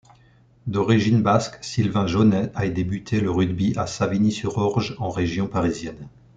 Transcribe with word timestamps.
D’origine 0.65 1.21
basque, 1.21 1.63
Sylvain 1.63 2.07
Jonnet 2.07 2.49
a 2.55 2.67
débuté 2.67 3.21
le 3.21 3.29
rugby 3.29 3.75
à 3.77 3.85
Savigny-sur-Orge 3.85 4.95
en 4.97 5.11
région 5.11 5.45
parisienne. 5.47 6.09